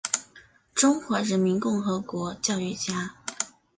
[0.73, 3.17] 中华人民共和国教育家。